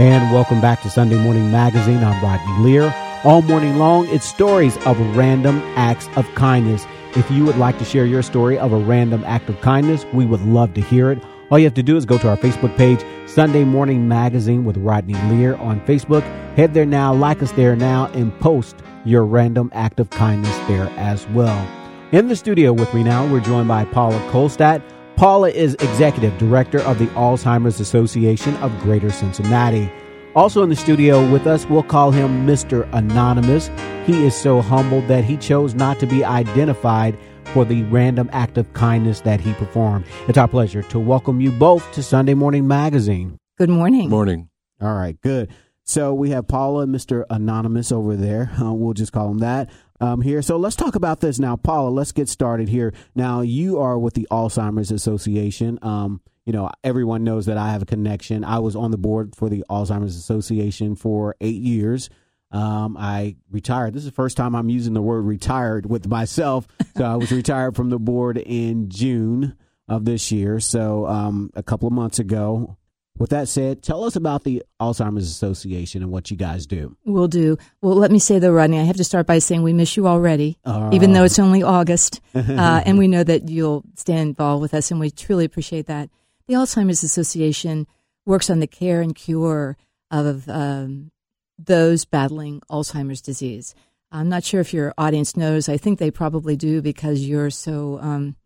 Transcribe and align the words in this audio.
And 0.00 0.32
welcome 0.32 0.62
back 0.62 0.80
to 0.80 0.88
Sunday 0.88 1.22
Morning 1.22 1.50
Magazine. 1.50 2.02
I'm 2.02 2.24
Rodney 2.24 2.64
Lear. 2.64 2.94
All 3.22 3.42
morning 3.42 3.76
long, 3.76 4.08
it's 4.08 4.24
stories 4.24 4.74
of 4.86 4.98
random 5.14 5.58
acts 5.76 6.08
of 6.16 6.26
kindness. 6.34 6.86
If 7.16 7.30
you 7.30 7.44
would 7.44 7.58
like 7.58 7.78
to 7.80 7.84
share 7.84 8.06
your 8.06 8.22
story 8.22 8.58
of 8.58 8.72
a 8.72 8.78
random 8.78 9.22
act 9.26 9.50
of 9.50 9.60
kindness, 9.60 10.06
we 10.14 10.24
would 10.24 10.40
love 10.40 10.72
to 10.72 10.80
hear 10.80 11.10
it. 11.10 11.22
All 11.50 11.58
you 11.58 11.66
have 11.66 11.74
to 11.74 11.82
do 11.82 11.98
is 11.98 12.06
go 12.06 12.16
to 12.16 12.30
our 12.30 12.38
Facebook 12.38 12.74
page, 12.78 13.04
Sunday 13.28 13.62
Morning 13.62 14.08
Magazine 14.08 14.64
with 14.64 14.78
Rodney 14.78 15.20
Lear 15.30 15.56
on 15.56 15.82
Facebook. 15.82 16.22
Head 16.56 16.72
there 16.72 16.86
now, 16.86 17.12
like 17.12 17.42
us 17.42 17.52
there 17.52 17.76
now, 17.76 18.06
and 18.14 18.32
post 18.40 18.76
your 19.04 19.26
random 19.26 19.70
act 19.74 20.00
of 20.00 20.08
kindness 20.08 20.56
there 20.66 20.90
as 20.96 21.28
well. 21.28 21.68
In 22.12 22.28
the 22.28 22.36
studio 22.36 22.72
with 22.72 22.94
me 22.94 23.02
now, 23.02 23.30
we're 23.30 23.40
joined 23.40 23.68
by 23.68 23.84
Paula 23.84 24.18
Kollstedt. 24.30 24.80
Paula 25.20 25.50
is 25.50 25.74
Executive 25.74 26.38
Director 26.38 26.80
of 26.80 26.98
the 26.98 27.04
Alzheimer's 27.08 27.78
Association 27.78 28.56
of 28.62 28.72
Greater 28.80 29.10
Cincinnati. 29.10 29.92
Also 30.34 30.62
in 30.62 30.70
the 30.70 30.74
studio 30.76 31.30
with 31.30 31.46
us, 31.46 31.66
we'll 31.66 31.82
call 31.82 32.10
him 32.10 32.46
Mr. 32.46 32.90
Anonymous. 32.94 33.68
He 34.06 34.24
is 34.24 34.34
so 34.34 34.62
humble 34.62 35.02
that 35.08 35.24
he 35.24 35.36
chose 35.36 35.74
not 35.74 36.00
to 36.00 36.06
be 36.06 36.24
identified 36.24 37.18
for 37.52 37.66
the 37.66 37.82
random 37.82 38.30
act 38.32 38.56
of 38.56 38.72
kindness 38.72 39.20
that 39.20 39.42
he 39.42 39.52
performed. 39.52 40.06
It's 40.26 40.38
our 40.38 40.48
pleasure 40.48 40.82
to 40.84 40.98
welcome 40.98 41.42
you 41.42 41.52
both 41.52 41.92
to 41.92 42.02
Sunday 42.02 42.32
Morning 42.32 42.66
Magazine. 42.66 43.36
Good 43.58 43.68
morning. 43.68 44.08
Morning. 44.08 44.48
All 44.80 44.94
right, 44.94 45.20
good. 45.20 45.50
So 45.84 46.14
we 46.14 46.30
have 46.30 46.48
Paula 46.48 46.84
and 46.84 46.94
Mr. 46.94 47.24
Anonymous 47.28 47.92
over 47.92 48.16
there. 48.16 48.52
Uh, 48.58 48.72
we'll 48.72 48.94
just 48.94 49.12
call 49.12 49.30
him 49.30 49.40
that 49.40 49.68
um, 50.00 50.20
here. 50.20 50.42
So 50.42 50.56
let's 50.56 50.76
talk 50.76 50.94
about 50.94 51.20
this 51.20 51.38
now, 51.38 51.56
Paula. 51.56 51.90
Let's 51.90 52.12
get 52.12 52.28
started 52.28 52.68
here. 52.68 52.92
Now 53.14 53.42
you 53.42 53.78
are 53.80 53.98
with 53.98 54.14
the 54.14 54.26
Alzheimer's 54.30 54.90
Association. 54.90 55.78
Um, 55.82 56.20
you 56.46 56.52
know, 56.52 56.70
everyone 56.82 57.22
knows 57.22 57.46
that 57.46 57.58
I 57.58 57.70
have 57.70 57.82
a 57.82 57.86
connection. 57.86 58.44
I 58.44 58.58
was 58.58 58.74
on 58.74 58.90
the 58.90 58.98
board 58.98 59.36
for 59.36 59.48
the 59.48 59.64
Alzheimer's 59.70 60.16
Association 60.16 60.96
for 60.96 61.36
eight 61.40 61.60
years. 61.60 62.10
Um, 62.50 62.96
I 62.98 63.36
retired. 63.50 63.94
This 63.94 64.02
is 64.02 64.10
the 64.10 64.14
first 64.14 64.36
time 64.36 64.56
I'm 64.56 64.68
using 64.68 64.94
the 64.94 65.02
word 65.02 65.22
retired 65.22 65.86
with 65.86 66.08
myself. 66.08 66.66
So 66.96 67.04
I 67.04 67.14
was 67.16 67.30
retired 67.30 67.76
from 67.76 67.90
the 67.90 67.98
board 67.98 68.38
in 68.38 68.88
June 68.88 69.56
of 69.86 70.04
this 70.04 70.32
year. 70.32 70.58
So 70.58 71.06
um, 71.06 71.50
a 71.54 71.62
couple 71.62 71.86
of 71.86 71.92
months 71.92 72.18
ago, 72.18 72.76
with 73.20 73.30
that 73.30 73.48
said, 73.48 73.82
tell 73.82 74.04
us 74.04 74.16
about 74.16 74.44
the 74.44 74.62
Alzheimer's 74.80 75.30
Association 75.30 76.02
and 76.02 76.10
what 76.10 76.30
you 76.30 76.38
guys 76.38 76.66
do. 76.66 76.96
We'll 77.04 77.28
do. 77.28 77.58
Well, 77.82 77.94
let 77.94 78.10
me 78.10 78.18
say 78.18 78.38
though, 78.38 78.50
Rodney, 78.50 78.80
I 78.80 78.84
have 78.84 78.96
to 78.96 79.04
start 79.04 79.26
by 79.26 79.40
saying 79.40 79.62
we 79.62 79.74
miss 79.74 79.94
you 79.94 80.08
already, 80.08 80.56
uh, 80.64 80.88
even 80.94 81.12
though 81.12 81.24
it's 81.24 81.38
only 81.38 81.62
August, 81.62 82.22
uh, 82.34 82.82
and 82.86 82.96
we 82.96 83.08
know 83.08 83.22
that 83.22 83.50
you'll 83.50 83.84
stay 83.94 84.18
involved 84.18 84.62
with 84.62 84.72
us, 84.72 84.90
and 84.90 84.98
we 84.98 85.10
truly 85.10 85.44
appreciate 85.44 85.86
that. 85.86 86.08
The 86.46 86.54
Alzheimer's 86.54 87.02
Association 87.02 87.86
works 88.24 88.48
on 88.48 88.58
the 88.58 88.66
care 88.66 89.02
and 89.02 89.14
cure 89.14 89.76
of 90.10 90.48
um, 90.48 91.10
those 91.58 92.06
battling 92.06 92.62
Alzheimer's 92.70 93.20
disease. 93.20 93.74
I'm 94.10 94.30
not 94.30 94.44
sure 94.44 94.62
if 94.62 94.72
your 94.72 94.94
audience 94.96 95.36
knows. 95.36 95.68
I 95.68 95.76
think 95.76 95.98
they 95.98 96.10
probably 96.10 96.56
do 96.56 96.80
because 96.80 97.26
you're 97.26 97.50
so 97.50 97.98
um, 98.00 98.36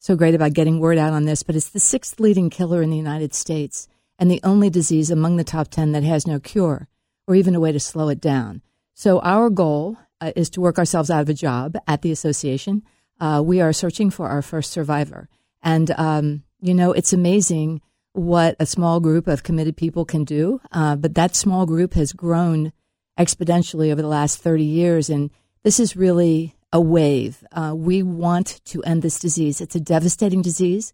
so 0.00 0.16
great 0.16 0.34
about 0.34 0.52
getting 0.52 0.80
word 0.80 0.98
out 0.98 1.12
on 1.12 1.26
this. 1.26 1.44
But 1.44 1.54
it's 1.54 1.68
the 1.68 1.80
sixth 1.80 2.18
leading 2.18 2.50
killer 2.50 2.82
in 2.82 2.90
the 2.90 2.96
United 2.96 3.32
States 3.32 3.86
and 4.18 4.30
the 4.30 4.40
only 4.42 4.70
disease 4.70 5.10
among 5.10 5.36
the 5.36 5.44
top 5.44 5.68
10 5.68 5.92
that 5.92 6.02
has 6.02 6.26
no 6.26 6.38
cure 6.38 6.88
or 7.26 7.34
even 7.34 7.54
a 7.54 7.60
way 7.60 7.72
to 7.72 7.80
slow 7.80 8.08
it 8.08 8.20
down. 8.20 8.62
So, 8.94 9.20
our 9.20 9.50
goal 9.50 9.98
uh, 10.20 10.32
is 10.36 10.48
to 10.50 10.60
work 10.60 10.78
ourselves 10.78 11.10
out 11.10 11.20
of 11.20 11.28
a 11.28 11.34
job 11.34 11.76
at 11.86 12.02
the 12.02 12.12
association. 12.12 12.82
Uh, 13.20 13.42
we 13.44 13.60
are 13.60 13.72
searching 13.72 14.10
for 14.10 14.28
our 14.28 14.42
first 14.42 14.72
survivor. 14.72 15.28
And, 15.62 15.90
um, 15.92 16.44
you 16.60 16.74
know, 16.74 16.92
it's 16.92 17.12
amazing 17.12 17.80
what 18.12 18.56
a 18.58 18.66
small 18.66 19.00
group 19.00 19.26
of 19.26 19.42
committed 19.42 19.76
people 19.76 20.04
can 20.04 20.24
do. 20.24 20.60
Uh, 20.72 20.96
but 20.96 21.14
that 21.14 21.36
small 21.36 21.66
group 21.66 21.94
has 21.94 22.12
grown 22.12 22.72
exponentially 23.18 23.92
over 23.92 24.00
the 24.00 24.08
last 24.08 24.38
30 24.40 24.64
years. 24.64 25.10
And 25.10 25.30
this 25.62 25.78
is 25.78 25.96
really 25.96 26.56
a 26.72 26.80
wave. 26.80 27.44
Uh, 27.52 27.74
we 27.76 28.02
want 28.02 28.60
to 28.66 28.82
end 28.84 29.02
this 29.02 29.18
disease. 29.18 29.60
It's 29.60 29.76
a 29.76 29.80
devastating 29.80 30.42
disease. 30.42 30.92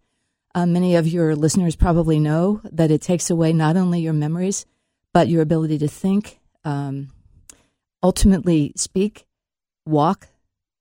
Uh, 0.54 0.66
many 0.66 0.96
of 0.96 1.06
your 1.06 1.34
listeners 1.34 1.76
probably 1.76 2.18
know 2.18 2.60
that 2.64 2.90
it 2.90 3.00
takes 3.00 3.30
away 3.30 3.52
not 3.52 3.76
only 3.76 4.00
your 4.00 4.12
memories, 4.12 4.66
but 5.12 5.28
your 5.28 5.42
ability 5.42 5.78
to 5.78 5.88
think, 5.88 6.38
um, 6.64 7.10
ultimately 8.02 8.72
speak, 8.76 9.26
walk. 9.86 10.28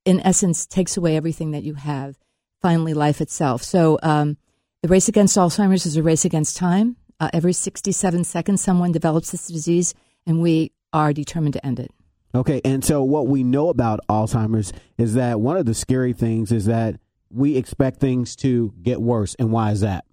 In 0.04 0.20
essence, 0.22 0.66
takes 0.66 0.98
away 0.98 1.16
everything 1.16 1.52
that 1.52 1.64
you 1.64 1.76
have. 1.76 2.18
Finally, 2.62 2.94
life 2.94 3.22
itself. 3.22 3.64
So, 3.64 4.00
um, 4.02 4.38
the 4.82 4.88
race 4.88 5.08
against 5.08 5.38
Alzheimer's 5.38 5.86
is 5.86 5.96
a 5.96 6.02
race 6.02 6.26
against 6.26 6.58
time. 6.58 6.96
Uh, 7.20 7.30
every 7.34 7.54
67 7.54 8.24
seconds, 8.24 8.62
someone 8.62 8.92
develops 8.92 9.32
this 9.32 9.48
disease, 9.48 9.94
and 10.26 10.42
we 10.42 10.72
are 10.92 11.14
determined 11.14 11.54
to 11.54 11.64
end 11.64 11.80
it. 11.80 11.92
Okay, 12.34 12.62
and 12.66 12.84
so 12.84 13.04
what 13.04 13.28
we 13.28 13.44
know 13.44 13.70
about 13.70 14.00
Alzheimer's 14.10 14.74
is 14.98 15.14
that 15.14 15.40
one 15.40 15.58
of 15.58 15.66
the 15.68 15.76
scary 15.76 16.14
things 16.14 16.52
is 16.52 16.66
that 16.66 16.96
we 17.34 17.58
expect 17.58 18.00
things 18.00 18.36
to 18.38 18.74
get 18.82 19.02
worse. 19.02 19.36
And 19.36 19.52
why 19.52 19.72
is 19.72 19.82
that? 19.82 20.06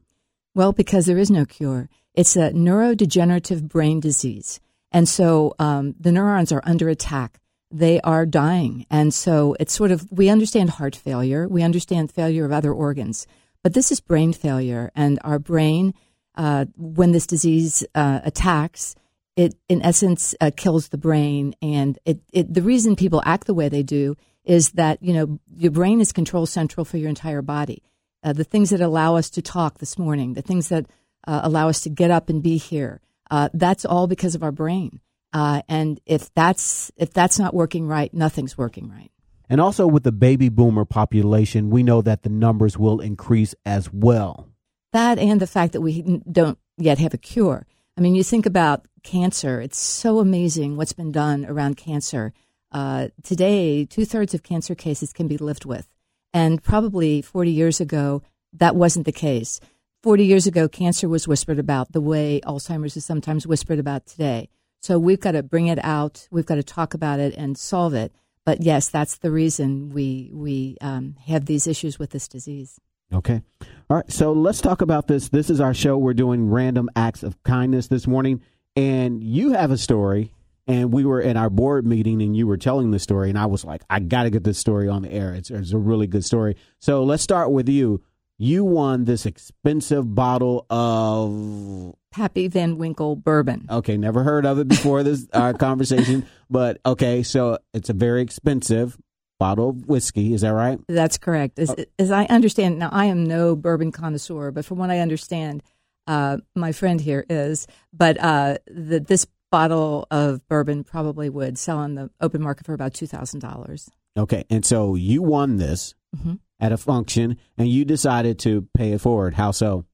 Well, 0.55 0.73
because 0.73 1.07
there 1.07 1.19
is 1.19 1.31
no 1.31 1.45
cure. 1.45 1.89
It's 2.15 2.37
a 2.37 2.51
neurodegenerative 2.51 3.69
brain 3.69 4.01
disease. 4.01 4.61
And 4.91 5.09
so 5.09 5.55
um, 5.59 5.95
the 6.01 6.13
neurons 6.13 6.51
are 6.53 6.63
under 6.65 6.89
attack. 6.89 7.41
They 7.71 8.01
are 8.01 8.25
dying. 8.25 8.87
And 8.91 9.13
so 9.13 9.55
it's 9.61 9.75
sort 9.75 9.91
of, 9.91 10.11
we 10.11 10.29
understand 10.31 10.71
heart 10.71 10.97
failure, 10.97 11.47
we 11.47 11.63
understand 11.63 12.11
failure 12.11 12.45
of 12.45 12.53
other 12.53 12.73
organs, 12.73 13.27
but 13.63 13.75
this 13.75 13.93
is 13.93 14.01
brain 14.01 14.33
failure. 14.33 14.91
And 14.95 15.19
our 15.23 15.39
brain, 15.39 15.93
uh, 16.35 16.67
when 16.77 17.13
this 17.13 17.27
disease 17.27 17.85
uh, 17.95 18.21
attacks, 18.25 18.95
it 19.37 19.55
in 19.69 19.83
essence 19.83 20.35
uh, 20.41 20.51
kills 20.57 20.89
the 20.89 20.99
brain. 20.99 21.55
And 21.61 21.99
it, 22.05 22.21
it, 22.33 22.53
the 22.53 22.63
reason 22.63 22.97
people 22.97 23.23
act 23.25 23.47
the 23.47 23.55
way 23.55 23.69
they 23.69 23.83
do 23.83 24.17
is 24.49 24.71
that 24.71 25.01
you 25.01 25.13
know 25.13 25.39
your 25.57 25.71
brain 25.71 26.01
is 26.01 26.11
control 26.11 26.47
central 26.47 26.85
for 26.85 26.97
your 26.97 27.09
entire 27.09 27.43
body. 27.43 27.85
Uh, 28.25 28.33
the 28.33 28.43
things 28.43 28.71
that 28.71 28.81
allow 28.81 29.15
us 29.15 29.31
to 29.31 29.43
talk 29.43 29.79
this 29.79 29.97
morning, 29.97 30.35
the 30.35 30.43
things 30.43 30.71
that 30.71 30.87
uh, 31.29 31.43
allow 31.45 31.69
us 31.69 31.83
to 31.83 31.91
get 31.91 32.11
up 32.11 32.29
and 32.29 32.43
be 32.43 32.57
here, 32.57 33.01
uh, 33.31 33.49
that's 33.55 33.85
all 33.85 34.09
because 34.09 34.35
of 34.35 34.43
our 34.43 34.51
brain. 34.51 35.01
Uh, 35.33 35.63
and 35.69 36.01
if 36.07 36.33
that's 36.35 36.91
if 36.97 37.13
that's 37.13 37.39
not 37.39 37.55
working 37.55 37.87
right, 37.87 38.13
nothing's 38.13 38.59
working 38.59 38.89
right. 38.89 39.13
And 39.51 39.61
also 39.61 39.87
with 39.87 40.03
the 40.03 40.13
baby 40.13 40.49
boomer 40.49 40.85
population, 40.85 41.71
we 41.71 41.83
know 41.83 42.03
that 42.03 42.23
the 42.23 42.29
numbers 42.29 42.77
will 42.77 43.01
increase 43.01 43.55
as 43.65 43.93
well. 43.93 44.49
That 44.93 45.19
and 45.19 45.41
the 45.41 45.47
fact 45.47 45.75
that 45.75 45.83
we 45.83 46.03
don't 46.31 46.59
yet 46.79 46.99
have 46.99 47.15
a 47.15 47.19
cure. 47.19 47.67
I 47.97 48.01
mean, 48.01 48.15
you 48.15 48.25
think 48.25 48.47
about 48.47 48.87
cancer, 49.03 49.61
it's 49.61 49.79
so 49.79 50.19
amazing 50.19 50.77
what's 50.77 50.93
been 50.93 51.13
done 51.13 51.45
around 51.45 51.77
cancer. 51.77 52.33
Uh, 52.71 53.09
today, 53.23 53.85
two 53.85 54.05
thirds 54.05 54.35
of 54.35 54.43
cancer 54.43 54.75
cases 54.75 55.13
can 55.13 55.29
be 55.29 55.37
lived 55.37 55.65
with. 55.65 55.89
And 56.33 56.63
probably 56.63 57.23
40 57.23 57.51
years 57.51 57.81
ago, 57.81 58.23
that 58.53 58.77
wasn't 58.77 59.07
the 59.07 59.13
case. 59.13 59.61
40 60.03 60.25
years 60.25 60.47
ago, 60.47 60.69
cancer 60.69 61.09
was 61.09 61.27
whispered 61.27 61.59
about 61.59 61.93
the 61.93 62.01
way 62.01 62.41
Alzheimer's 62.45 62.97
is 62.97 63.05
sometimes 63.05 63.47
whispered 63.47 63.79
about 63.79 64.07
today. 64.07 64.49
So 64.81 64.99
we've 64.99 65.21
got 65.21 65.33
to 65.33 65.43
bring 65.43 65.67
it 65.67 65.83
out. 65.85 66.29
We've 66.31 66.47
got 66.47 66.55
to 66.57 66.63
talk 66.63 66.95
about 66.95 67.19
it 67.19 67.35
and 67.35 67.59
solve 67.59 67.95
it. 67.95 68.13
But 68.45 68.63
yes, 68.63 68.89
that's 68.89 69.19
the 69.19 69.31
reason 69.31 69.91
we 69.91 70.31
we 70.33 70.79
um, 70.81 71.17
have 71.27 71.47
these 71.47 71.67
issues 71.67 71.99
with 71.99 72.11
this 72.11 72.29
disease. 72.29 72.79
Okay. 73.13 73.43
All 73.91 73.97
right. 73.97 74.11
So 74.11 74.33
let's 74.33 74.61
talk 74.61 74.81
about 74.81 75.09
this. 75.09 75.29
This 75.31 75.51
is 75.51 75.61
our 75.61 75.75
show. 75.75 75.99
We're 75.99 76.15
doing 76.15 76.49
random 76.49 76.89
acts 76.95 77.23
of 77.23 77.43
kindness 77.43 77.89
this 77.89 78.07
morning. 78.07 78.43
And 78.77 79.23
you 79.23 79.53
have 79.53 79.71
a 79.71 79.77
story 79.77 80.33
and 80.69 80.93
we 80.93 81.05
were 81.05 81.21
in 81.21 81.37
our 81.37 81.51
board 81.51 81.87
meeting 81.87 82.23
and 82.23 82.37
you 82.37 82.47
were 82.47 82.57
telling 82.57 82.91
the 82.91 82.99
story 82.99 83.29
and 83.29 83.39
i 83.39 83.47
was 83.47 83.65
like 83.65 83.83
i 83.91 83.99
gotta 83.99 84.31
get 84.31 84.45
this 84.45 84.59
story 84.59 84.89
on 84.89 85.03
the 85.03 85.11
air 85.11 85.35
it's, 85.35 85.51
it's, 85.51 85.73
a 85.73 85.79
really 85.79 86.07
good 86.07 86.25
story 86.25 86.57
so 86.79 87.03
let's 87.03 87.23
start 87.23 87.51
with 87.51 87.69
you 87.69 88.01
you 88.39 88.65
won 88.65 89.05
this 89.05 89.27
expensive 89.27 90.15
bottle 90.15 90.65
of 90.71 91.95
Pappy 92.13 92.47
Van 92.47 92.79
Winkle 92.79 93.17
bourbon. 93.17 93.67
Okay, 93.69 93.97
never 93.97 94.23
heard 94.23 94.47
of 94.47 94.61
it 94.61 94.69
before 94.69 95.03
this 95.03 95.27
our 95.35 95.53
conversation, 95.59 96.25
but 96.49 96.81
okay, 96.87 97.25
so 97.25 97.59
it's 97.75 97.91
a 97.91 97.93
very 97.93 98.23
expensive 98.23 98.97
bottle 99.39 99.71
of 99.71 99.87
whiskey. 99.87 100.35
Is 100.35 100.43
that 100.43 100.53
right? 100.53 100.79
That's 100.89 101.19
correct. 101.19 101.59
As, 101.59 101.71
oh. 101.71 101.85
as 101.99 102.13
I 102.13 102.25
understand, 102.27 102.79
now 102.79 102.91
I 102.93 103.07
am 103.07 103.25
no 103.25 103.57
bourbon 103.57 103.93
connoisseur, 103.93 104.53
but 104.53 104.65
from 104.65 104.79
what 104.79 104.91
I 104.91 105.01
understand, 105.01 105.63
uh, 106.07 106.39
my 106.55 106.73
friend 106.73 107.01
here 107.01 107.27
is. 107.29 107.67
But 107.93 108.19
uh, 108.21 108.59
the, 108.69 109.01
this 109.01 109.27
bottle 109.51 110.07
of 110.11 110.47
bourbon 110.49 110.85
probably 110.85 111.29
would 111.29 111.59
sell 111.59 111.79
on 111.79 111.95
the 111.95 112.11
open 112.21 112.43
market 112.43 112.67
for 112.67 112.75
about 112.75 112.93
$2,000. 112.93 113.89
Okay. 114.17 114.45
And 114.51 114.65
so 114.65 114.95
you 114.95 115.23
won 115.23 115.57
this 115.57 115.95
mm-hmm. 116.17 116.35
at 116.61 116.73
a 116.73 116.77
function 116.77 117.37
and 117.57 117.69
you 117.69 117.85
decided 117.85 118.39
to 118.41 118.67
pay 118.75 118.93
it 118.93 119.01
forward. 119.01 119.35
How 119.35 119.53
so? 119.53 119.85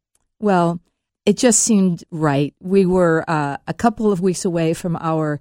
Well, 0.40 0.80
it 1.26 1.36
just 1.36 1.60
seemed 1.60 2.04
right. 2.10 2.54
We 2.60 2.86
were 2.86 3.24
uh, 3.28 3.56
a 3.66 3.74
couple 3.74 4.12
of 4.12 4.20
weeks 4.20 4.44
away 4.44 4.74
from 4.74 4.96
our 4.96 5.40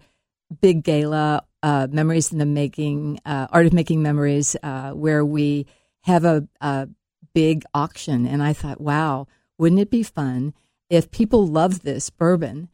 big 0.61 0.83
gala, 0.83 1.43
uh, 1.61 1.87
Memories 1.89 2.31
in 2.31 2.37
the 2.37 2.45
Making, 2.45 3.19
uh, 3.25 3.47
Art 3.49 3.65
of 3.65 3.73
Making 3.73 4.01
Memories, 4.01 4.55
uh, 4.63 4.91
where 4.91 5.25
we 5.25 5.65
have 6.01 6.25
a, 6.25 6.47
a 6.61 6.87
big 7.33 7.63
auction. 7.73 8.25
And 8.25 8.43
I 8.43 8.53
thought, 8.53 8.81
wow, 8.81 9.27
wouldn't 9.57 9.81
it 9.81 9.89
be 9.89 10.03
fun 10.03 10.53
if 10.89 11.11
people 11.11 11.47
love 11.47 11.81
this 11.81 12.09
bourbon? 12.09 12.69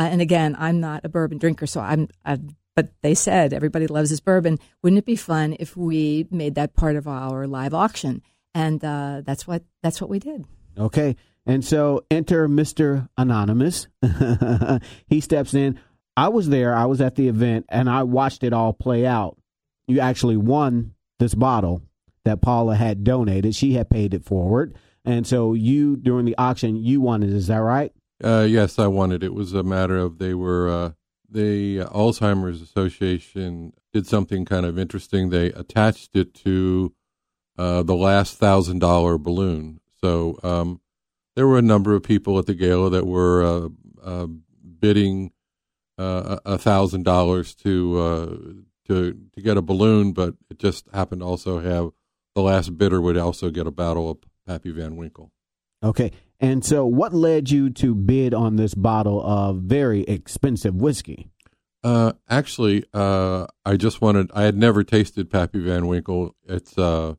Uh, 0.00 0.04
and 0.04 0.22
again, 0.22 0.56
I'm 0.58 0.80
not 0.80 1.04
a 1.04 1.10
bourbon 1.10 1.36
drinker, 1.36 1.66
so 1.66 1.78
I'm. 1.82 2.08
I've, 2.24 2.40
but 2.74 2.88
they 3.02 3.14
said 3.14 3.52
everybody 3.52 3.86
loves 3.86 4.08
this 4.08 4.20
bourbon. 4.20 4.58
Wouldn't 4.82 4.98
it 4.98 5.04
be 5.04 5.16
fun 5.16 5.56
if 5.60 5.76
we 5.76 6.26
made 6.30 6.54
that 6.54 6.72
part 6.72 6.96
of 6.96 7.06
our 7.06 7.46
live 7.46 7.74
auction? 7.74 8.22
And 8.54 8.82
uh, 8.82 9.20
that's 9.26 9.46
what 9.46 9.62
that's 9.82 10.00
what 10.00 10.08
we 10.08 10.18
did. 10.18 10.46
Okay, 10.78 11.16
and 11.44 11.62
so 11.62 12.06
enter 12.10 12.48
Mister 12.48 13.10
Anonymous. 13.18 13.88
he 15.06 15.20
steps 15.20 15.52
in. 15.52 15.78
I 16.16 16.28
was 16.28 16.48
there. 16.48 16.74
I 16.74 16.86
was 16.86 17.02
at 17.02 17.16
the 17.16 17.28
event, 17.28 17.66
and 17.68 17.90
I 17.90 18.04
watched 18.04 18.42
it 18.42 18.54
all 18.54 18.72
play 18.72 19.04
out. 19.04 19.36
You 19.86 20.00
actually 20.00 20.38
won 20.38 20.94
this 21.18 21.34
bottle 21.34 21.82
that 22.24 22.40
Paula 22.40 22.74
had 22.74 23.04
donated. 23.04 23.54
She 23.54 23.74
had 23.74 23.90
paid 23.90 24.14
it 24.14 24.24
forward. 24.24 24.74
And 25.04 25.26
so 25.26 25.52
you, 25.52 25.96
during 25.96 26.24
the 26.24 26.38
auction, 26.38 26.76
you 26.76 27.02
won 27.02 27.22
it. 27.22 27.30
Is 27.30 27.48
that 27.48 27.56
right? 27.56 27.92
Uh, 28.22 28.46
yes, 28.48 28.78
I 28.78 28.86
wanted. 28.86 29.22
it. 29.22 29.34
Was 29.34 29.52
a 29.52 29.62
matter 29.62 29.96
of 29.96 30.18
they 30.18 30.34
were, 30.34 30.68
uh, 30.68 30.92
the 31.28 31.78
Alzheimer's 31.78 32.60
Association 32.60 33.72
did 33.92 34.06
something 34.06 34.44
kind 34.44 34.66
of 34.66 34.78
interesting. 34.78 35.30
They 35.30 35.46
attached 35.46 36.16
it 36.16 36.34
to 36.34 36.92
uh, 37.56 37.82
the 37.82 37.94
last 37.94 38.36
thousand 38.36 38.80
dollar 38.80 39.18
balloon. 39.18 39.80
So 40.00 40.38
um, 40.42 40.80
there 41.36 41.46
were 41.46 41.58
a 41.58 41.62
number 41.62 41.94
of 41.94 42.02
people 42.02 42.38
at 42.38 42.46
the 42.46 42.54
gala 42.54 42.90
that 42.90 43.06
were 43.06 43.44
uh, 43.44 43.68
uh, 44.02 44.26
bidding 44.80 45.32
uh, 45.98 46.38
a 46.44 46.58
thousand 46.58 47.04
dollars 47.04 47.54
to 47.56 48.64
to 48.86 49.12
to 49.34 49.40
get 49.40 49.56
a 49.56 49.62
balloon, 49.62 50.12
but 50.12 50.34
it 50.50 50.58
just 50.58 50.88
happened 50.92 51.20
to 51.20 51.26
also 51.26 51.60
have 51.60 51.90
the 52.34 52.42
last 52.42 52.78
bidder 52.78 53.00
would 53.00 53.16
also 53.16 53.50
get 53.50 53.66
a 53.66 53.70
bottle 53.70 54.10
of 54.10 54.18
Pappy 54.46 54.70
Van 54.70 54.96
Winkle. 54.96 55.30
Okay. 55.82 56.10
And 56.40 56.64
so, 56.64 56.86
what 56.86 57.12
led 57.12 57.50
you 57.50 57.68
to 57.70 57.94
bid 57.94 58.32
on 58.32 58.56
this 58.56 58.74
bottle 58.74 59.22
of 59.22 59.58
very 59.58 60.02
expensive 60.04 60.74
whiskey? 60.74 61.30
Uh, 61.84 62.12
actually, 62.28 62.84
uh, 62.94 63.46
I 63.64 63.76
just 63.76 64.00
wanted, 64.00 64.30
I 64.34 64.42
had 64.42 64.56
never 64.56 64.82
tasted 64.82 65.30
Pappy 65.30 65.60
Van 65.60 65.86
Winkle. 65.86 66.34
It's, 66.46 66.76
uh, 66.76 67.14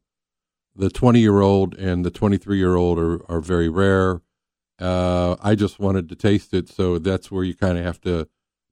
the 0.75 0.89
20 0.89 1.19
year 1.19 1.41
old 1.41 1.75
and 1.75 2.05
the 2.05 2.11
23 2.11 2.57
year 2.57 2.75
old 2.75 2.97
are, 2.97 3.31
are 3.31 3.41
very 3.41 3.69
rare. 3.69 4.21
Uh, 4.79 5.35
I 5.41 5.55
just 5.55 5.79
wanted 5.79 6.09
to 6.09 6.15
taste 6.15 6.53
it. 6.53 6.69
So 6.69 6.97
that's 6.97 7.29
where 7.29 7.43
you 7.43 7.53
kind 7.53 7.77
of 7.77 7.85
have 7.85 8.01
to 8.01 8.27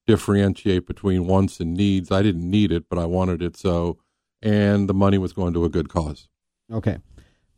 differentiate 0.07 0.87
between 0.87 1.27
wants 1.27 1.59
and 1.59 1.75
needs. 1.75 2.11
I 2.11 2.23
didn't 2.23 2.49
need 2.49 2.71
it, 2.71 2.85
but 2.89 2.97
I 2.97 3.05
wanted 3.05 3.41
it. 3.41 3.55
So, 3.57 3.99
and 4.41 4.89
the 4.89 4.93
money 4.93 5.17
was 5.17 5.33
going 5.33 5.53
to 5.53 5.65
a 5.65 5.69
good 5.69 5.89
cause. 5.89 6.27
Okay. 6.71 6.97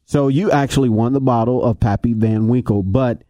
So 0.05 0.27
you 0.27 0.51
actually 0.51 0.89
won 0.89 1.13
the 1.13 1.21
bottle 1.21 1.63
of 1.63 1.79
Pappy 1.79 2.13
Van 2.13 2.47
Winkle, 2.47 2.83
but 2.83 3.23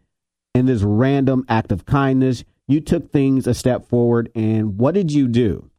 in 0.54 0.66
this 0.66 0.82
random 0.82 1.44
act 1.48 1.72
of 1.72 1.86
kindness, 1.86 2.44
you 2.66 2.80
took 2.80 3.12
things 3.12 3.46
a 3.46 3.54
step 3.54 3.88
forward. 3.88 4.30
And 4.34 4.78
what 4.78 4.94
did 4.94 5.12
you 5.12 5.28
do? 5.28 5.70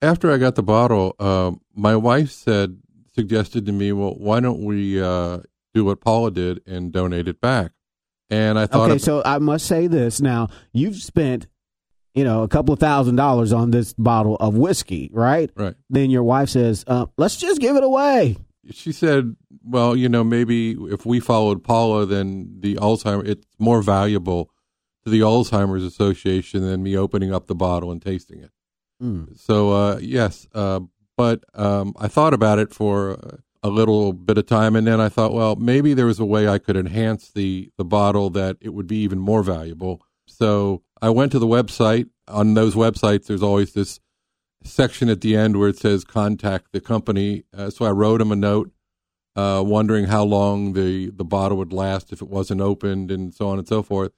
After 0.00 0.30
I 0.30 0.36
got 0.36 0.54
the 0.54 0.62
bottle, 0.62 1.16
uh, 1.18 1.52
my 1.74 1.96
wife 1.96 2.30
said, 2.30 2.78
suggested 3.14 3.66
to 3.66 3.72
me, 3.72 3.92
well, 3.92 4.14
why 4.16 4.40
don't 4.40 4.62
we 4.64 5.00
uh, 5.00 5.38
do 5.72 5.84
what 5.84 6.00
Paula 6.00 6.30
did 6.30 6.60
and 6.66 6.92
donate 6.92 7.28
it 7.28 7.40
back? 7.40 7.72
And 8.30 8.58
I 8.58 8.66
thought, 8.66 8.90
okay, 8.90 8.98
so 8.98 9.22
I 9.24 9.38
must 9.38 9.66
say 9.66 9.86
this 9.86 10.20
now: 10.20 10.48
you've 10.72 10.96
spent 10.96 11.46
you 12.14 12.22
know, 12.22 12.42
a 12.42 12.48
couple 12.48 12.72
of 12.72 12.78
thousand 12.78 13.16
dollars 13.16 13.52
on 13.52 13.70
this 13.70 13.92
bottle 13.92 14.36
of 14.36 14.54
whiskey, 14.54 15.10
right? 15.12 15.50
Right. 15.56 15.74
Then 15.90 16.10
your 16.10 16.22
wife 16.22 16.48
says, 16.48 16.84
uh, 16.86 17.06
let's 17.16 17.36
just 17.36 17.60
give 17.60 17.76
it 17.76 17.82
away. 17.82 18.36
She 18.70 18.92
said, 18.92 19.36
well, 19.62 19.94
you 19.94 20.08
know, 20.08 20.24
maybe 20.24 20.76
if 20.90 21.04
we 21.04 21.20
followed 21.20 21.62
Paula, 21.62 22.06
then 22.06 22.56
the 22.60 22.76
Alzheimer, 22.76 23.26
it's 23.26 23.46
more 23.58 23.82
valuable 23.82 24.50
to 25.04 25.10
the 25.10 25.20
Alzheimer's 25.20 25.84
Association 25.84 26.62
than 26.62 26.82
me 26.82 26.96
opening 26.96 27.32
up 27.32 27.46
the 27.46 27.54
bottle 27.54 27.92
and 27.92 28.00
tasting 28.00 28.40
it. 28.40 28.50
Mm. 29.02 29.38
So, 29.38 29.72
uh, 29.72 29.98
yes, 30.00 30.46
uh, 30.54 30.80
but 31.16 31.44
um, 31.54 31.94
I 31.98 32.08
thought 32.08 32.32
about 32.32 32.58
it 32.58 32.72
for 32.72 33.38
a 33.62 33.68
little 33.68 34.12
bit 34.12 34.38
of 34.38 34.46
time, 34.46 34.76
and 34.76 34.86
then 34.86 35.00
I 35.00 35.08
thought, 35.08 35.32
well, 35.32 35.56
maybe 35.56 35.94
there 35.94 36.06
was 36.06 36.20
a 36.20 36.24
way 36.24 36.48
I 36.48 36.58
could 36.58 36.76
enhance 36.76 37.30
the, 37.30 37.70
the 37.76 37.84
bottle 37.84 38.30
that 38.30 38.56
it 38.60 38.74
would 38.74 38.86
be 38.86 38.98
even 38.98 39.18
more 39.18 39.42
valuable. 39.42 40.02
So 40.26 40.82
I 41.00 41.10
went 41.10 41.32
to 41.32 41.38
the 41.38 41.46
website. 41.46 42.08
On 42.26 42.54
those 42.54 42.74
websites, 42.74 43.26
there's 43.26 43.42
always 43.42 43.74
this 43.74 44.00
section 44.64 45.08
at 45.08 45.20
the 45.20 45.36
end 45.36 45.58
where 45.58 45.68
it 45.68 45.78
says 45.78 46.04
contact 46.04 46.72
the 46.72 46.80
company. 46.80 47.44
Uh, 47.56 47.70
so 47.70 47.84
I 47.84 47.90
wrote 47.90 48.20
him 48.20 48.32
a 48.32 48.36
note, 48.36 48.72
uh, 49.36 49.62
wondering 49.64 50.06
how 50.06 50.24
long 50.24 50.72
the, 50.72 51.10
the 51.10 51.24
bottle 51.24 51.58
would 51.58 51.72
last 51.72 52.12
if 52.12 52.22
it 52.22 52.28
wasn't 52.28 52.60
opened 52.60 53.10
and 53.10 53.32
so 53.34 53.48
on 53.48 53.58
and 53.58 53.68
so 53.68 53.82
forth. 53.82 54.12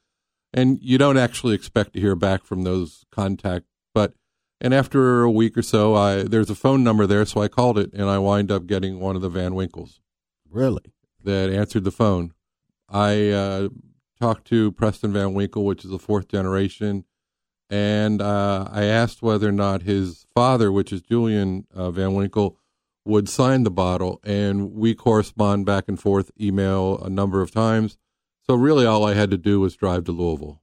And 0.54 0.78
you 0.81 0.96
don't 0.96 1.19
actually 1.19 1.54
expect 1.54 1.93
to 1.94 2.00
hear 2.00 2.14
back 2.14 2.44
from 2.44 2.62
those 2.62 3.04
contact, 3.10 3.66
but 3.93 4.14
and 4.60 4.72
after 4.72 5.22
a 5.22 5.31
week 5.31 5.58
or 5.58 5.62
so, 5.62 5.94
I 5.94 6.22
there's 6.22 6.48
a 6.48 6.54
phone 6.54 6.82
number 6.82 7.06
there, 7.06 7.26
so 7.26 7.43
I 7.43 7.48
called 7.48 7.78
it, 7.78 7.93
and 7.93 8.04
I 8.04 8.19
wind 8.19 8.50
up 8.50 8.66
getting 8.66 9.00
one 9.00 9.16
of 9.16 9.22
the 9.22 9.28
Van 9.28 9.54
Winkles. 9.54 10.00
Really? 10.48 10.94
That 11.22 11.50
answered 11.50 11.84
the 11.84 11.90
phone. 11.90 12.32
I 12.88 13.31
uh, 13.31 13.69
talked 14.19 14.46
to 14.46 14.72
Preston 14.72 15.12
Van 15.12 15.34
Winkle, 15.34 15.64
which 15.64 15.84
is 15.84 15.90
the 15.90 15.98
fourth 15.98 16.28
generation, 16.28 17.04
and 17.69 18.22
uh, 18.22 18.69
I 18.70 18.84
asked 18.84 19.22
whether 19.22 19.48
or 19.48 19.52
not 19.52 19.82
his 19.82 20.25
father, 20.36 20.70
which 20.70 20.92
is 20.92 21.00
Julian 21.00 21.66
uh, 21.74 21.90
Van 21.90 22.12
Winkle, 22.12 22.58
would 23.06 23.26
sign 23.26 23.62
the 23.62 23.70
bottle, 23.70 24.20
and 24.22 24.74
we 24.74 24.94
correspond 24.94 25.64
back 25.64 25.84
and 25.88 25.98
forth, 25.98 26.30
email 26.38 26.98
a 26.98 27.08
number 27.08 27.40
of 27.40 27.50
times. 27.50 27.96
So 28.46 28.54
really, 28.54 28.84
all 28.84 29.02
I 29.02 29.14
had 29.14 29.30
to 29.30 29.38
do 29.38 29.60
was 29.60 29.74
drive 29.76 30.04
to 30.04 30.12
Louisville 30.12 30.60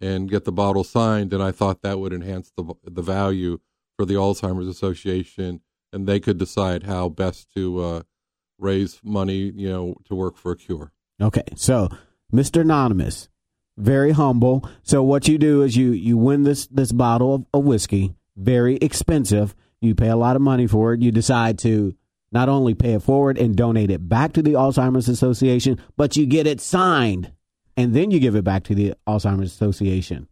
and 0.00 0.30
get 0.30 0.44
the 0.44 0.52
bottle 0.52 0.84
signed, 0.84 1.34
and 1.34 1.42
I 1.42 1.52
thought 1.52 1.82
that 1.82 1.98
would 1.98 2.14
enhance 2.14 2.50
the 2.56 2.64
the 2.82 3.02
value 3.02 3.58
for 3.94 4.06
the 4.06 4.14
Alzheimer's 4.14 4.68
Association, 4.68 5.60
and 5.92 6.06
they 6.06 6.18
could 6.18 6.38
decide 6.38 6.84
how 6.84 7.10
best 7.10 7.52
to 7.54 7.80
uh, 7.80 8.02
raise 8.58 9.00
money, 9.04 9.52
you 9.54 9.68
know, 9.68 9.96
to 10.06 10.14
work 10.14 10.38
for 10.38 10.52
a 10.52 10.56
cure. 10.56 10.92
Okay, 11.20 11.44
so 11.56 11.90
Mr. 12.32 12.62
Anonymous, 12.62 13.28
very 13.76 14.12
humble. 14.12 14.66
So 14.82 15.02
what 15.02 15.28
you 15.28 15.36
do 15.36 15.60
is 15.60 15.76
you 15.76 15.92
you 15.92 16.16
win 16.16 16.44
this 16.44 16.66
this 16.68 16.90
bottle 16.90 17.34
of, 17.34 17.46
of 17.52 17.64
whiskey, 17.64 18.14
very 18.36 18.76
expensive. 18.76 19.54
You 19.80 19.94
pay 19.94 20.08
a 20.08 20.16
lot 20.16 20.36
of 20.36 20.42
money 20.42 20.66
for 20.66 20.92
it. 20.92 21.02
You 21.02 21.10
decide 21.10 21.58
to 21.60 21.94
not 22.32 22.48
only 22.48 22.74
pay 22.74 22.94
it 22.94 23.02
forward 23.02 23.38
and 23.38 23.54
donate 23.54 23.90
it 23.90 24.08
back 24.08 24.32
to 24.32 24.42
the 24.42 24.54
Alzheimer's 24.54 25.08
Association, 25.08 25.80
but 25.96 26.16
you 26.16 26.26
get 26.26 26.46
it 26.46 26.60
signed 26.60 27.32
and 27.76 27.94
then 27.94 28.10
you 28.10 28.18
give 28.18 28.34
it 28.34 28.44
back 28.44 28.64
to 28.64 28.74
the 28.74 28.94
Alzheimer's 29.06 29.52
Association. 29.52 30.28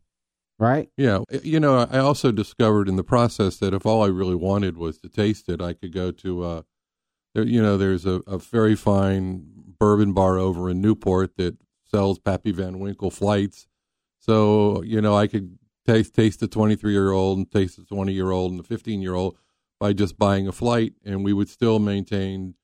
Right? 0.59 0.91
Yeah. 0.97 1.21
You 1.43 1.59
know, 1.59 1.89
I 1.91 1.99
also 1.99 2.31
discovered 2.31 2.89
in 2.89 2.97
the 2.97 3.03
process 3.03 3.57
that 3.59 3.75
if 3.75 3.85
all 3.85 4.05
I 4.05 4.09
really 4.09 4.37
wanted 4.37 4.77
was 4.77 4.99
to 4.99 5.09
taste 5.09 5.49
it, 5.49 5.61
I 5.61 5.73
could 5.73 5.93
go 5.93 6.13
to, 6.13 6.43
uh, 6.45 6.63
you 7.35 7.61
know, 7.61 7.77
there's 7.77 8.07
a, 8.07 8.21
a 8.27 8.39
very 8.39 8.77
fine 8.77 9.45
bourbon 9.79 10.13
bar 10.13 10.39
over 10.39 10.71
in 10.71 10.81
Newport 10.81 11.37
that 11.37 11.57
sells 11.85 12.21
Pappy 12.21 12.53
Van 12.53 12.79
Winkle 12.79 13.11
flights. 13.11 13.67
So, 14.21 14.83
you 14.83 15.01
know, 15.01 15.17
I 15.17 15.27
could 15.27 15.59
taste 15.87 16.15
taste 16.15 16.41
the 16.41 16.49
23 16.49 16.93
year 16.93 17.13
old 17.13 17.39
and 17.39 17.51
taste 17.51 17.77
the 17.77 17.85
20 17.85 18.13
year 18.13 18.31
old 18.31 18.53
and 18.53 18.61
the 18.61 18.65
15 18.65 19.03
year 19.03 19.15
old 19.15 19.37
by 19.83 19.93
just 19.93 20.17
buying 20.17 20.47
a 20.47 20.53
flight, 20.53 20.93
and 21.05 21.25
we 21.25 21.33
would 21.33 21.49
still 21.49 21.81
maintain, 21.81 22.55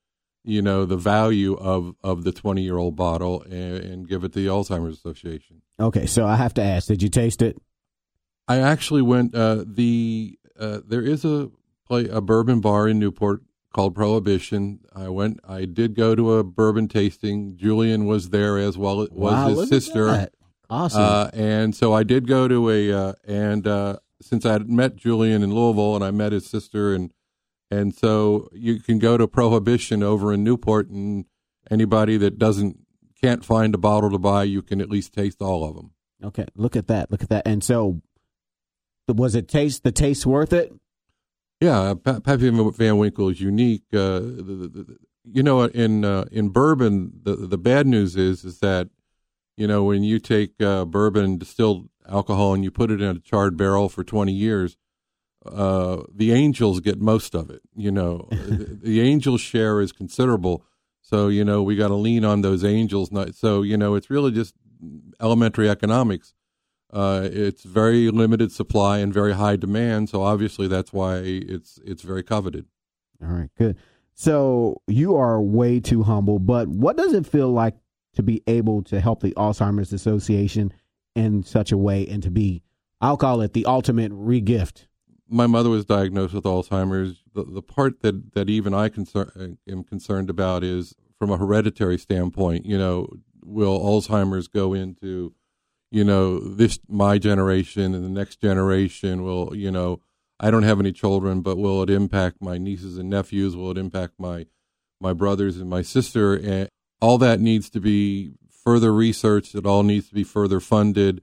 you 0.45 0.61
know, 0.61 0.85
the 0.85 0.95
value 0.95 1.53
of, 1.55 1.93
of 2.01 2.23
the 2.23 2.31
20 2.31 2.61
year 2.61 2.77
old 2.77 2.95
bottle 2.95 3.41
and, 3.43 3.77
and 3.77 4.07
give 4.07 4.23
it 4.23 4.31
to 4.31 4.39
the 4.39 4.47
Alzheimer's 4.47 4.97
Association. 4.97 5.61
Okay, 5.79 6.05
so 6.05 6.25
I 6.25 6.37
have 6.37 6.53
to 6.53 6.61
ask, 6.61 6.87
did 6.87 7.03
you 7.03 7.09
taste 7.09 7.41
it? 7.41 7.57
I 8.47 8.59
actually 8.59 9.01
went. 9.01 9.35
Uh, 9.35 9.65
the 9.67 10.39
uh, 10.57 10.79
there 10.87 11.03
is 11.03 11.23
a 11.23 11.51
play 11.85 12.07
a 12.07 12.21
bourbon 12.21 12.61
bar 12.61 12.87
in 12.87 12.99
Newport 12.99 13.43
called 13.73 13.95
Prohibition. 13.95 14.79
I 14.95 15.09
went. 15.09 15.39
I 15.47 15.65
did 15.65 15.95
go 15.95 16.15
to 16.15 16.35
a 16.37 16.43
bourbon 16.43 16.87
tasting. 16.87 17.57
Julian 17.57 18.05
was 18.05 18.29
there 18.29 18.57
as 18.57 18.77
well. 18.77 18.97
Was 18.97 19.09
wow, 19.11 19.49
his 19.49 19.69
sister. 19.69 20.29
Awesome. 20.69 21.01
Uh, 21.01 21.29
and 21.33 21.75
so 21.75 21.93
I 21.93 22.03
did 22.03 22.27
go 22.27 22.47
to 22.47 22.69
a 22.69 22.91
uh, 22.91 23.13
and 23.27 23.67
uh, 23.67 23.97
since 24.21 24.45
I 24.45 24.53
had 24.53 24.69
met 24.69 24.95
Julian 24.95 25.41
in 25.41 25.53
Louisville 25.53 25.95
and 25.95 26.03
I 26.03 26.11
met 26.11 26.31
his 26.31 26.45
sister 26.45 26.93
and 26.93 27.11
and 27.71 27.93
so 27.93 28.49
you 28.51 28.79
can 28.79 28.99
go 28.99 29.17
to 29.17 29.27
Prohibition 29.27 30.03
over 30.03 30.33
in 30.33 30.43
Newport 30.43 30.89
and 30.89 31.25
anybody 31.69 32.17
that 32.17 32.37
doesn't 32.37 32.79
can't 33.21 33.43
find 33.43 33.75
a 33.75 33.77
bottle 33.77 34.09
to 34.11 34.17
buy, 34.17 34.43
you 34.43 34.61
can 34.61 34.79
at 34.79 34.89
least 34.89 35.13
taste 35.13 35.41
all 35.41 35.67
of 35.67 35.75
them. 35.75 35.91
Okay, 36.23 36.45
look 36.55 36.75
at 36.75 36.87
that. 36.87 37.11
Look 37.11 37.21
at 37.21 37.29
that. 37.29 37.45
And 37.45 37.63
so 37.63 38.01
was 39.07 39.35
it 39.35 39.47
taste 39.47 39.83
the 39.83 39.91
taste 39.91 40.25
worth 40.25 40.53
it? 40.53 40.73
Yeah, 41.59 41.93
Pappy 42.03 42.49
Van 42.49 42.97
Winkle 42.97 43.29
is 43.29 43.41
unique. 43.41 43.83
Uh, 43.91 44.19
the, 44.19 44.43
the, 44.43 44.67
the, 44.67 44.97
you 45.25 45.43
know, 45.43 45.63
in 45.63 46.05
uh, 46.05 46.25
in 46.31 46.49
bourbon, 46.49 47.11
the 47.23 47.35
the 47.35 47.57
bad 47.57 47.85
news 47.85 48.15
is 48.15 48.45
is 48.45 48.59
that 48.59 48.89
you 49.59 49.67
know 49.67 49.83
when 49.83 50.03
you 50.03 50.19
take 50.19 50.59
uh, 50.61 50.85
bourbon 50.85 51.37
distilled 51.37 51.89
alcohol 52.07 52.53
and 52.53 52.63
you 52.63 52.71
put 52.71 52.89
it 52.89 53.01
in 53.01 53.17
a 53.17 53.19
charred 53.19 53.57
barrel 53.57 53.89
for 53.89 54.05
twenty 54.05 54.31
years, 54.31 54.77
uh, 55.45 56.03
the 56.15 56.31
angels 56.31 56.79
get 56.79 57.01
most 57.01 57.35
of 57.35 57.49
it. 57.49 57.61
You 57.75 57.91
know, 57.91 58.27
the, 58.31 58.79
the 58.81 59.01
angels' 59.01 59.41
share 59.41 59.81
is 59.81 59.91
considerable. 59.91 60.63
So 61.01 61.27
you 61.27 61.43
know 61.43 61.61
we 61.61 61.75
got 61.75 61.89
to 61.89 61.95
lean 61.95 62.23
on 62.23 62.41
those 62.41 62.63
angels. 62.63 63.11
Not, 63.11 63.35
so 63.35 63.61
you 63.61 63.75
know 63.75 63.95
it's 63.95 64.09
really 64.09 64.31
just 64.31 64.55
elementary 65.19 65.69
economics. 65.69 66.33
Uh, 66.91 67.27
it's 67.29 67.63
very 67.63 68.09
limited 68.09 68.53
supply 68.53 68.99
and 68.99 69.13
very 69.13 69.33
high 69.33 69.57
demand, 69.57 70.09
so 70.09 70.23
obviously 70.23 70.69
that's 70.69 70.93
why 70.93 71.17
it's 71.17 71.79
it's 71.83 72.01
very 72.01 72.23
coveted. 72.23 72.65
All 73.21 73.27
right, 73.27 73.49
good. 73.57 73.75
So 74.13 74.81
you 74.87 75.17
are 75.17 75.41
way 75.41 75.81
too 75.81 76.03
humble, 76.03 76.39
but 76.39 76.69
what 76.69 76.95
does 76.95 77.13
it 77.13 77.27
feel 77.27 77.51
like 77.51 77.75
to 78.19 78.23
be 78.23 78.43
able 78.47 78.83
to 78.83 78.99
help 78.99 79.21
the 79.21 79.31
Alzheimer's 79.31 79.93
Association 79.93 80.73
in 81.15 81.41
such 81.41 81.71
a 81.71 81.77
way 81.77 82.05
and 82.05 82.21
to 82.21 82.29
be, 82.29 82.61
I'll 82.99 83.15
call 83.15 83.39
it 83.39 83.53
the 83.53 83.65
ultimate 83.65 84.11
regift? 84.11 84.87
My 85.29 85.47
mother 85.47 85.69
was 85.69 85.85
diagnosed 85.85 86.33
with 86.33 86.43
Alzheimer's. 86.43 87.23
The, 87.33 87.45
the 87.45 87.61
part 87.61 88.01
that, 88.01 88.33
that 88.33 88.49
even 88.49 88.73
I 88.73 88.89
concern, 88.89 89.31
uh, 89.39 89.71
am 89.71 89.85
concerned 89.85 90.29
about 90.29 90.65
is 90.65 90.95
from 91.17 91.31
a 91.31 91.37
hereditary 91.37 91.97
standpoint. 91.97 92.65
You 92.65 92.77
know, 92.77 93.07
will 93.41 93.79
Alzheimer's 93.79 94.49
go 94.49 94.73
into, 94.73 95.33
you 95.89 96.03
know, 96.03 96.39
this 96.39 96.77
my 96.89 97.19
generation 97.19 97.95
and 97.95 98.03
the 98.03 98.09
next 98.09 98.41
generation? 98.41 99.23
Will 99.23 99.55
you 99.55 99.71
know? 99.71 100.01
I 100.41 100.51
don't 100.51 100.63
have 100.63 100.79
any 100.79 100.91
children, 100.91 101.41
but 101.41 101.57
will 101.57 101.83
it 101.83 101.89
impact 101.89 102.41
my 102.41 102.57
nieces 102.57 102.97
and 102.97 103.09
nephews? 103.09 103.55
Will 103.55 103.71
it 103.71 103.77
impact 103.77 104.15
my 104.19 104.47
my 104.99 105.13
brothers 105.13 105.57
and 105.57 105.69
my 105.69 105.83
sister? 105.83 106.35
And 106.35 106.69
all 107.01 107.17
that 107.19 107.39
needs 107.39 107.69
to 107.71 107.79
be 107.79 108.33
further 108.63 108.93
researched. 108.93 109.55
It 109.55 109.65
all 109.65 109.83
needs 109.83 110.09
to 110.09 110.13
be 110.13 110.23
further 110.23 110.59
funded, 110.59 111.21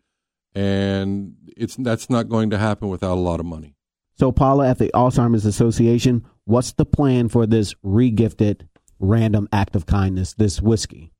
and 0.55 1.35
it's 1.57 1.77
that's 1.77 2.11
not 2.11 2.29
going 2.29 2.51
to 2.51 2.59
happen 2.59 2.89
without 2.89 3.15
a 3.15 3.21
lot 3.21 3.41
of 3.41 3.47
money. 3.47 3.75
So, 4.19 4.33
Paula, 4.33 4.69
at 4.69 4.79
the 4.79 4.91
Alzheimer's 4.95 5.45
Association, 5.45 6.25
what's 6.45 6.73
the 6.73 6.87
plan 6.87 7.29
for 7.29 7.47
this 7.47 7.75
regifted 7.85 8.67
random 8.99 9.49
act 9.53 9.77
of 9.77 9.85
kindness, 9.87 10.35
this 10.35 10.61
whiskey? 10.61 11.13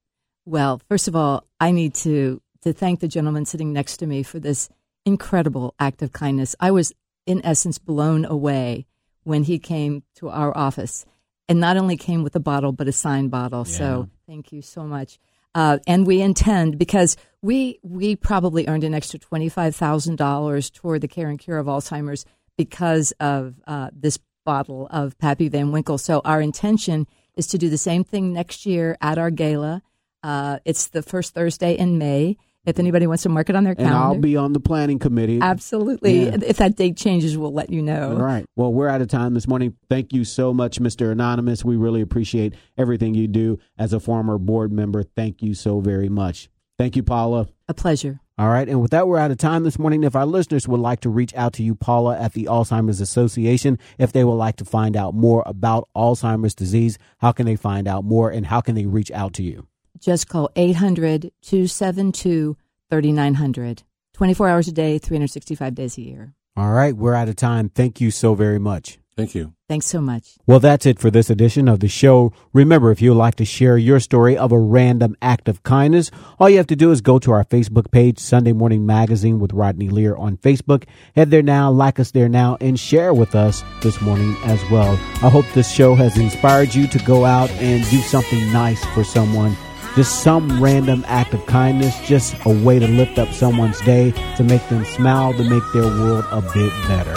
Well, 0.47 0.81
first 0.89 1.07
of 1.09 1.15
all, 1.17 1.45
I 1.61 1.73
need 1.73 1.95
to 1.97 2.41
to 2.63 2.73
thank 2.73 3.01
the 3.01 3.09
gentleman 3.09 3.45
sitting 3.45 3.73
next 3.73 3.99
to 3.99 4.07
me 4.07 4.23
for 4.23 4.39
this 4.41 4.69
incredible 5.05 5.75
act 5.79 6.03
of 6.03 6.13
kindness. 6.13 6.57
I 6.59 6.71
was 6.71 6.93
in 7.27 7.45
essence, 7.45 7.79
blown 7.79 8.25
away 8.25 8.87
when 9.25 9.43
he 9.43 9.59
came 9.59 10.05
to 10.15 10.29
our 10.29 10.57
office 10.57 11.05
and 11.49 11.61
not 11.61 11.77
only 11.77 11.97
came 11.97 12.23
with 12.23 12.35
a 12.37 12.41
bottle, 12.41 12.73
but 12.73 12.89
a 12.89 12.93
signed 12.93 13.31
bottle. 13.31 13.65
Yeah. 13.67 13.77
So 13.77 14.09
thank 14.27 14.53
you 14.53 14.63
so 14.63 14.85
much. 14.85 15.19
Uh, 15.55 15.79
and 15.87 16.07
we 16.07 16.21
intend 16.21 16.79
because 16.79 17.17
we 17.41 17.79
we 17.83 18.15
probably 18.15 18.69
earned 18.69 18.85
an 18.85 18.95
extra 18.95 19.19
twenty 19.19 19.49
five 19.49 19.75
thousand 19.75 20.17
dollars 20.17 20.71
toward 20.71 21.01
the 21.01 21.09
care 21.09 21.29
and 21.29 21.39
cure 21.39 21.59
of 21.59 21.67
Alzheimer's 21.67 22.27
because 22.57 23.13
of 23.21 23.55
uh, 23.67 23.91
this 23.93 24.19
bottle 24.45 24.87
of 24.91 25.17
Pappy 25.19 25.49
Van 25.49 25.73
Winkle. 25.73 25.99
So 25.99 26.21
our 26.25 26.41
intention 26.41 27.07
is 27.37 27.47
to 27.49 27.59
do 27.59 27.69
the 27.69 27.79
same 27.79 28.05
thing 28.05 28.33
next 28.33 28.67
year 28.67 28.97
at 29.01 29.19
our 29.19 29.31
gala. 29.31 29.83
Uh, 30.23 30.59
it's 30.65 30.89
the 30.89 31.03
first 31.03 31.35
Thursday 31.35 31.75
in 31.75 31.99
May, 31.99 32.37
if 32.67 32.79
anybody 32.79 33.07
wants 33.07 33.23
to 33.23 33.29
mark 33.29 33.49
it 33.49 33.57
on 33.57 33.65
their 33.65 33.75
calendar. 33.75 33.95
And 33.95 34.05
I'll 34.05 34.21
be 34.21 34.37
on 34.37 34.53
the 34.53 34.61
planning 34.61 34.99
committee. 34.99 35.39
Absolutely. 35.41 36.27
Yeah. 36.27 36.39
If 36.45 36.59
that 36.59 36.77
date 36.77 36.97
changes, 36.97 37.39
we'll 37.39 37.55
let 37.55 37.71
you 37.71 37.81
know. 37.81 38.13
All 38.13 38.23
right. 38.23 38.45
Well, 38.57 38.73
we're 38.73 38.89
out 38.89 39.01
of 39.01 39.09
time 39.09 39.35
this 39.35 39.47
morning. 39.49 39.77
Thank 39.89 40.13
you 40.13 40.25
so 40.25 40.53
much, 40.53 40.81
Mr. 40.81 41.11
Anonymous. 41.11 41.65
We 41.65 41.77
really 41.77 42.01
appreciate 42.01 42.55
everything 42.77 43.15
you 43.15 43.29
do 43.29 43.59
as 43.79 43.93
a 43.93 44.01
former 44.01 44.37
board 44.37 44.73
member. 44.73 45.03
Thank 45.03 45.43
you 45.43 45.55
so 45.55 45.81
very 45.81 46.09
much. 46.09 46.51
Thank 46.79 46.97
you, 46.97 47.03
Paula. 47.03 47.49
A 47.69 47.75
pleasure. 47.75 48.21
All 48.39 48.49
right. 48.49 48.69
And 48.69 48.83
with 48.83 48.91
that, 48.91 49.09
we're 49.09 49.19
out 49.19 49.31
of 49.31 49.39
time 49.39 49.65
this 49.65 49.79
morning. 49.79 50.05
If 50.05 50.15
our 50.15 50.27
listeners 50.27 50.69
would 50.69 50.81
like 50.81 51.01
to 51.01 51.09
reach 51.09 51.35
out 51.35 51.55
to 51.55 51.63
you, 51.63 51.75
Paula, 51.75 52.19
at 52.19 52.35
the 52.35 52.45
Alzheimer's 52.45 53.01
Association, 53.01 53.79
if 53.97 54.13
they 54.13 54.25
would 54.25 54.35
like 54.35 54.57
to 54.57 54.67
find 54.67 54.95
out 54.95 55.15
more 55.15 55.43
about 55.47 55.89
Alzheimer's 55.97 56.55
disease, 56.55 56.99
how 57.19 57.33
can 57.33 57.47
they 57.47 57.57
find 57.57 57.89
out 57.89 58.05
more 58.05 58.29
and 58.29 58.45
how 58.45 58.61
can 58.61 58.75
they 58.75 58.85
reach 58.85 59.11
out 59.11 59.33
to 59.35 59.43
you? 59.43 59.67
Just 60.01 60.29
call 60.29 60.51
800 60.57 61.33
272 61.43 62.57
3900. 62.91 63.83
24 64.15 64.49
hours 64.49 64.69
a 64.69 64.73
day, 64.73 64.99
365 64.99 65.75
days 65.75 65.99
a 65.99 66.03
year. 66.03 66.35
All 66.57 66.73
right, 66.73 66.97
we're 66.97 67.15
out 67.15 67.29
of 67.29 67.37
time. 67.37 67.69
Thank 67.69 68.01
you 68.01 68.11
so 68.11 68.35
very 68.35 68.59
much. 68.59 68.99
Thank 69.17 69.35
you. 69.35 69.55
Thanks 69.67 69.87
so 69.87 70.01
much. 70.01 70.37
Well, 70.47 70.61
that's 70.61 70.85
it 70.85 70.99
for 70.99 71.11
this 71.11 71.31
edition 71.31 71.69
of 71.69 71.81
the 71.81 71.89
show. 71.89 72.33
Remember, 72.53 72.91
if 72.91 73.01
you 73.01 73.11
would 73.11 73.19
like 73.19 73.37
to 73.37 73.47
share 73.47 73.79
your 73.79 73.99
story 73.99 74.37
of 74.37 74.53
a 74.53 74.59
random 74.59 75.17
act 75.23 75.49
of 75.49 75.63
kindness, 75.63 76.11
all 76.39 76.51
you 76.51 76.59
have 76.59 76.67
to 76.67 76.77
do 76.77 76.91
is 76.91 77.01
go 77.01 77.19
to 77.21 77.33
our 77.33 77.45
Facebook 77.45 77.91
page, 77.91 78.19
Sunday 78.19 78.53
Morning 78.53 78.85
Magazine 78.85 79.41
with 79.41 79.55
Rodney 79.55 79.89
Lear 79.89 80.15
on 80.17 80.37
Facebook. 80.37 80.85
Head 81.15 81.31
there 81.31 81.43
now, 81.43 81.71
like 81.71 81.99
us 81.99 82.11
there 82.11 82.29
now, 82.29 82.59
and 82.61 82.79
share 82.79 83.15
with 83.15 83.35
us 83.35 83.65
this 83.83 84.01
morning 84.03 84.37
as 84.45 84.63
well. 84.71 84.93
I 85.23 85.31
hope 85.31 85.47
this 85.55 85.73
show 85.73 85.95
has 85.95 86.19
inspired 86.19 86.75
you 86.75 86.87
to 86.87 86.99
go 87.01 87.25
out 87.25 87.51
and 87.53 87.89
do 87.91 87.99
something 88.01 88.53
nice 88.53 88.85
for 88.87 89.03
someone 89.03 89.57
just 89.97 90.23
some 90.23 90.63
random 90.63 91.03
act 91.09 91.33
of 91.33 91.45
kindness, 91.47 91.99
just 92.07 92.37
a 92.45 92.51
way 92.65 92.79
to 92.79 92.87
lift 92.87 93.19
up 93.19 93.33
someone's 93.33 93.81
day, 93.81 94.13
to 94.37 94.45
make 94.45 94.67
them 94.69 94.85
smile, 94.85 95.33
to 95.33 95.43
make 95.43 95.63
their 95.73 95.85
world 95.85 96.27
a 96.31 96.43
bit 96.53 96.71
better. 96.87 97.15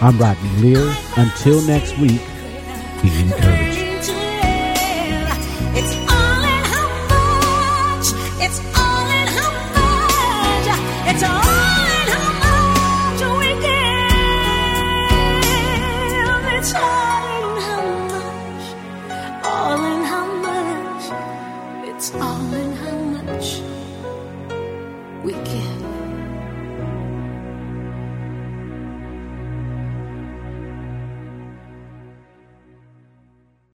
I'm 0.00 0.16
Rodney 0.18 0.48
Lear. 0.58 0.96
Until 1.16 1.60
next 1.62 1.98
week, 1.98 2.22
be 3.02 3.20
encouraged. 3.20 3.81